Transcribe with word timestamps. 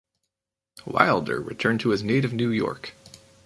Wilder 0.87 1.39
returned 1.39 1.81
to 1.81 1.89
his 1.89 2.01
native 2.01 2.33
New 2.33 2.49
York. 2.49 2.95